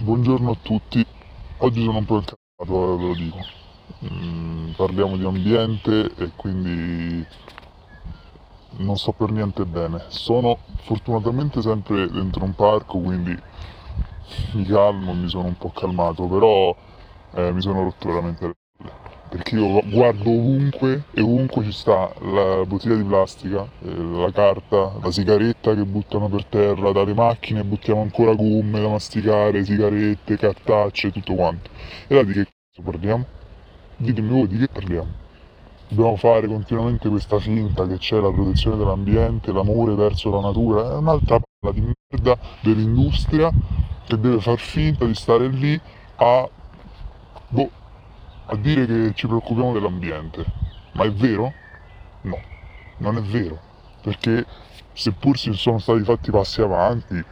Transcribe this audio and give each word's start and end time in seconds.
buongiorno 0.00 0.50
a 0.52 0.56
tutti. 0.60 1.04
Oggi 1.58 1.82
sono 1.84 1.98
un 1.98 2.04
po' 2.04 2.16
incazzato, 2.16 2.94
eh, 2.94 2.96
ve 2.96 3.06
lo 3.06 3.14
dico. 3.14 3.38
Mm, 4.10 4.70
parliamo 4.72 5.16
di 5.16 5.24
ambiente 5.24 6.10
e 6.16 6.30
quindi 6.36 7.26
non 8.78 8.96
sto 8.96 9.12
per 9.12 9.30
niente 9.30 9.64
bene. 9.66 10.04
Sono 10.08 10.58
fortunatamente 10.84 11.60
sempre 11.60 12.08
dentro 12.10 12.44
un 12.44 12.54
parco, 12.54 12.98
quindi 12.98 13.36
mi 14.52 14.64
calmo, 14.64 15.12
mi 15.12 15.28
sono 15.28 15.46
un 15.48 15.56
po' 15.56 15.70
calmato, 15.70 16.26
però 16.26 16.74
eh, 17.34 17.52
mi 17.52 17.60
sono 17.60 17.82
rotto 17.82 18.08
veramente 18.08 18.46
le 18.46 18.54
perché 19.30 19.54
io 19.54 19.80
guardo 19.86 20.28
ovunque 20.28 21.04
e 21.12 21.20
ovunque 21.20 21.62
ci 21.62 21.70
sta 21.70 22.12
la 22.20 22.64
bottiglia 22.66 22.96
di 22.96 23.04
plastica, 23.04 23.64
eh, 23.82 23.94
la 23.94 24.32
carta, 24.32 24.92
la 25.00 25.10
sigaretta 25.12 25.72
che 25.72 25.84
buttano 25.84 26.28
per 26.28 26.44
terra, 26.46 26.90
dalle 26.90 27.14
macchine 27.14 27.62
buttiamo 27.62 28.00
ancora 28.00 28.34
gomme 28.34 28.80
da 28.80 28.88
masticare, 28.88 29.64
sigarette, 29.64 30.36
cartacce, 30.36 31.12
tutto 31.12 31.34
quanto. 31.34 31.70
E 32.08 32.14
allora 32.14 32.26
di 32.26 32.32
che 32.32 32.44
cazzo 32.44 32.90
parliamo? 32.90 33.24
Ditemi 33.98 34.28
voi 34.28 34.48
di 34.48 34.58
che 34.58 34.68
parliamo? 34.68 35.28
Dobbiamo 35.86 36.16
fare 36.16 36.48
continuamente 36.48 37.08
questa 37.08 37.38
finta 37.38 37.86
che 37.86 37.98
c'è 37.98 38.18
la 38.18 38.32
protezione 38.32 38.76
dell'ambiente, 38.76 39.52
l'amore 39.52 39.94
verso 39.94 40.30
la 40.30 40.40
natura, 40.40 40.90
è 40.90 40.96
un'altra 40.96 41.38
palla 41.38 41.72
di 41.72 41.92
merda 42.08 42.36
dell'industria 42.62 43.48
che 44.06 44.18
deve 44.18 44.40
far 44.40 44.58
finta 44.58 45.04
di 45.04 45.14
stare 45.14 45.46
lì 45.46 45.80
a 46.16 46.48
boh, 47.48 47.70
a 48.52 48.56
dire 48.56 48.84
che 48.84 49.12
ci 49.14 49.28
preoccupiamo 49.28 49.72
dell'ambiente. 49.72 50.44
Ma 50.92 51.04
è 51.04 51.12
vero? 51.12 51.52
No, 52.22 52.38
non 52.98 53.16
è 53.16 53.20
vero. 53.20 53.58
Perché 54.02 54.44
seppur 54.92 55.38
si 55.38 55.52
sono 55.52 55.78
stati 55.78 56.02
fatti 56.02 56.32
passi 56.32 56.60
avanti, 56.60 57.24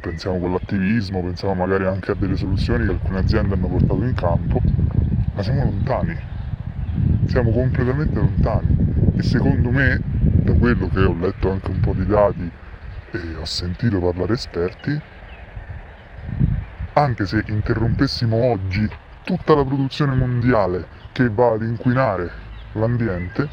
pensiamo 0.00 0.38
con 0.38 0.52
l'attivismo, 0.52 1.22
pensiamo 1.22 1.54
magari 1.54 1.86
anche 1.86 2.12
a 2.12 2.14
delle 2.14 2.36
soluzioni 2.36 2.86
che 2.86 2.92
alcune 2.92 3.18
aziende 3.18 3.54
hanno 3.54 3.66
portato 3.66 4.04
in 4.04 4.14
campo, 4.14 4.60
ma 5.34 5.42
siamo 5.42 5.64
lontani. 5.64 6.16
Siamo 7.26 7.50
completamente 7.50 8.14
lontani. 8.14 9.12
E 9.16 9.22
secondo 9.22 9.70
me, 9.70 10.00
da 10.02 10.52
quello 10.52 10.88
che 10.88 11.00
ho 11.00 11.14
letto 11.14 11.50
anche 11.50 11.70
un 11.70 11.80
po' 11.80 11.94
di 11.94 12.06
dati 12.06 12.50
e 13.10 13.34
ho 13.36 13.44
sentito 13.44 13.98
parlare 13.98 14.34
esperti, 14.34 15.00
anche 16.92 17.26
se 17.26 17.42
interrompessimo 17.46 18.36
oggi 18.36 18.88
tutta 19.24 19.54
la 19.54 19.64
produzione 19.64 20.14
mondiale 20.14 20.86
che 21.12 21.28
va 21.28 21.52
ad 21.52 21.62
inquinare 21.62 22.30
l'ambiente, 22.72 23.48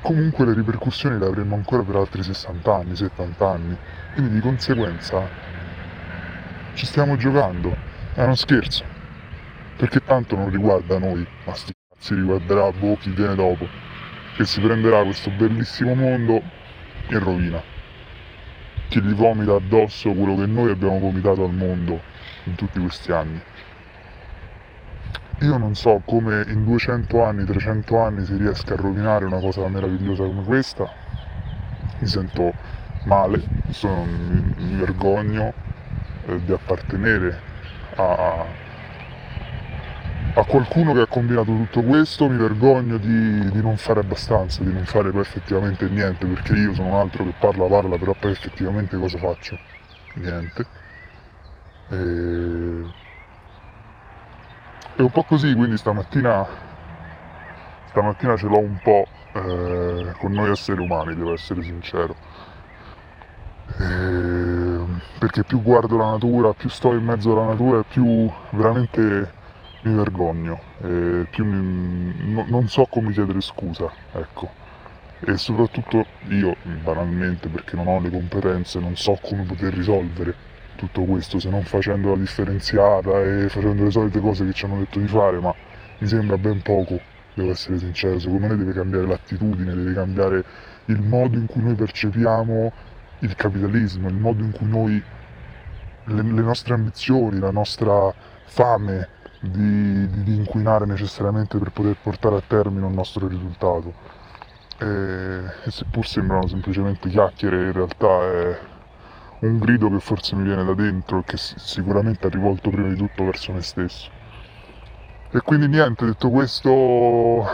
comunque 0.00 0.44
le 0.44 0.54
ripercussioni 0.54 1.18
le 1.18 1.26
avremo 1.26 1.54
ancora 1.54 1.82
per 1.82 1.96
altri 1.96 2.22
60 2.22 2.74
anni, 2.74 2.96
70 2.96 3.48
anni. 3.48 3.76
Quindi 4.12 4.34
di 4.34 4.40
conseguenza 4.40 5.26
ci 6.74 6.86
stiamo 6.86 7.16
giocando. 7.16 7.74
È 8.14 8.22
uno 8.22 8.34
scherzo. 8.34 8.84
Perché 9.76 10.02
tanto 10.04 10.36
non 10.36 10.50
riguarda 10.50 10.98
noi, 10.98 11.26
ma 11.44 11.54
sti 11.54 11.72
cazzi 11.88 12.14
riguarderà 12.14 12.70
boh 12.70 12.96
chi 12.96 13.10
viene 13.10 13.34
dopo. 13.34 13.66
Che 14.36 14.44
si 14.44 14.60
prenderà 14.60 15.02
questo 15.02 15.30
bellissimo 15.30 15.94
mondo 15.94 16.42
in 17.08 17.18
rovina. 17.18 17.62
Che 18.88 19.00
gli 19.00 19.14
vomita 19.14 19.54
addosso 19.54 20.12
quello 20.12 20.36
che 20.36 20.46
noi 20.46 20.70
abbiamo 20.70 20.98
vomitato 20.98 21.44
al 21.44 21.52
mondo 21.52 22.00
in 22.44 22.54
tutti 22.54 22.78
questi 22.78 23.10
anni. 23.10 23.42
Io 25.40 25.58
non 25.58 25.74
so 25.74 26.00
come 26.04 26.44
in 26.46 26.64
200 26.64 27.24
anni, 27.24 27.44
300 27.44 27.98
anni 27.98 28.24
si 28.24 28.36
riesca 28.36 28.74
a 28.74 28.76
rovinare 28.76 29.24
una 29.24 29.40
cosa 29.40 29.66
meravigliosa 29.68 30.24
come 30.24 30.44
questa. 30.44 30.88
Mi 31.98 32.06
sento 32.06 32.52
male, 33.04 33.42
sono, 33.70 34.04
mi, 34.04 34.54
mi 34.56 34.76
vergogno 34.76 35.52
eh, 36.26 36.40
di 36.44 36.52
appartenere 36.52 37.40
a, 37.96 38.46
a, 40.34 40.44
qualcuno 40.44 40.92
che 40.92 41.00
ha 41.00 41.06
combinato 41.06 41.46
tutto 41.46 41.82
questo, 41.82 42.28
mi 42.28 42.36
vergogno 42.36 42.96
di, 42.96 43.50
di, 43.50 43.60
non 43.60 43.76
fare 43.76 44.00
abbastanza, 44.00 44.62
di 44.62 44.72
non 44.72 44.84
fare 44.84 45.10
effettivamente 45.18 45.88
niente, 45.88 46.26
perché 46.26 46.52
io 46.52 46.74
sono 46.74 46.88
un 46.88 46.94
altro 46.94 47.24
che 47.24 47.34
parla, 47.40 47.66
parla, 47.66 47.98
però 47.98 48.14
poi 48.18 48.30
effettivamente 48.30 48.96
cosa 48.96 49.18
faccio? 49.18 49.58
Niente. 50.14 50.64
E 51.90 53.02
è 54.96 55.00
un 55.00 55.10
po' 55.10 55.24
così, 55.24 55.52
quindi 55.54 55.76
stamattina, 55.76 56.46
stamattina 57.86 58.36
ce 58.36 58.46
l'ho 58.46 58.58
un 58.58 58.78
po' 58.80 59.06
eh, 59.32 60.12
con 60.18 60.32
noi 60.32 60.50
esseri 60.50 60.80
umani, 60.80 61.16
devo 61.16 61.32
essere 61.32 61.62
sincero. 61.62 62.14
Eh, 63.76 64.84
perché 65.18 65.42
più 65.42 65.62
guardo 65.62 65.96
la 65.96 66.12
natura, 66.12 66.52
più 66.52 66.68
sto 66.68 66.92
in 66.92 67.04
mezzo 67.04 67.32
alla 67.32 67.46
natura, 67.50 67.82
più 67.82 68.30
veramente 68.50 69.32
mi 69.82 69.94
vergogno, 69.94 70.60
eh, 70.82 71.26
più 71.28 71.44
mi, 71.44 72.32
no, 72.32 72.44
non 72.48 72.68
so 72.68 72.86
come 72.88 73.10
chiedere 73.12 73.40
scusa, 73.40 73.90
ecco. 74.12 74.62
E 75.26 75.36
soprattutto 75.38 76.06
io, 76.28 76.54
banalmente, 76.82 77.48
perché 77.48 77.74
non 77.74 77.88
ho 77.88 77.98
le 77.98 78.10
competenze, 78.10 78.78
non 78.78 78.94
so 78.94 79.18
come 79.20 79.42
poter 79.42 79.72
risolvere 79.74 80.52
tutto 80.76 81.02
questo 81.02 81.38
se 81.38 81.48
non 81.48 81.62
facendo 81.62 82.10
la 82.10 82.16
differenziata 82.16 83.20
e 83.20 83.48
facendo 83.48 83.84
le 83.84 83.90
solite 83.90 84.20
cose 84.20 84.44
che 84.44 84.52
ci 84.52 84.64
hanno 84.64 84.78
detto 84.78 84.98
di 84.98 85.06
fare, 85.06 85.38
ma 85.38 85.54
mi 85.98 86.06
sembra 86.06 86.36
ben 86.38 86.62
poco, 86.62 87.00
devo 87.34 87.50
essere 87.50 87.78
sincero, 87.78 88.18
secondo 88.18 88.46
me 88.46 88.56
deve 88.56 88.72
cambiare 88.72 89.06
l'attitudine, 89.06 89.74
deve 89.74 89.94
cambiare 89.94 90.44
il 90.86 91.00
modo 91.00 91.36
in 91.36 91.46
cui 91.46 91.62
noi 91.62 91.74
percepiamo 91.74 92.72
il 93.20 93.34
capitalismo, 93.34 94.08
il 94.08 94.16
modo 94.16 94.42
in 94.42 94.52
cui 94.52 94.68
noi, 94.68 95.02
le, 96.04 96.22
le 96.22 96.42
nostre 96.42 96.74
ambizioni, 96.74 97.38
la 97.38 97.50
nostra 97.50 98.12
fame 98.44 99.08
di, 99.40 100.08
di, 100.08 100.22
di, 100.22 100.36
inquinare 100.36 100.86
necessariamente 100.86 101.58
per 101.58 101.70
poter 101.70 101.96
portare 102.02 102.36
a 102.36 102.42
termine 102.46 102.84
un 102.84 102.92
nostro 102.92 103.26
risultato. 103.26 103.92
E, 104.78 104.86
e 105.64 105.70
seppur 105.70 106.06
sembrano 106.06 106.46
semplicemente 106.48 107.08
chiacchiere, 107.08 107.66
in 107.66 107.72
realtà 107.72 108.22
è 108.22 108.58
un 109.46 109.58
grido 109.58 109.90
che 109.90 110.00
forse 110.00 110.34
mi 110.36 110.42
viene 110.42 110.64
da 110.64 110.74
dentro 110.74 111.18
e 111.18 111.24
che 111.24 111.36
sicuramente 111.36 112.26
è 112.26 112.30
rivolto 112.30 112.70
prima 112.70 112.88
di 112.88 112.96
tutto 112.96 113.24
verso 113.24 113.52
me 113.52 113.60
stesso. 113.60 114.10
E 115.30 115.40
quindi 115.40 115.68
niente, 115.68 116.06
detto 116.06 116.30
questo, 116.30 117.44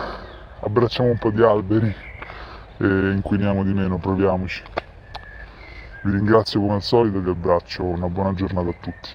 abbracciamo 0.61 1.11
un 1.11 1.19
po' 1.19 1.31
di 1.31 1.43
alberi 1.43 1.95
e 2.78 2.87
inquiniamo 2.87 3.65
di 3.65 3.73
meno, 3.73 3.99
proviamoci. 3.99 4.62
Vi 6.03 6.11
ringrazio 6.12 6.61
come 6.61 6.75
al 6.75 6.83
solito 6.83 7.19
e 7.19 7.21
vi 7.23 7.31
abbraccio, 7.31 7.84
una 7.84 8.09
buona 8.09 8.34
giornata 8.34 8.69
a 8.69 8.75
tutti. 8.81 9.09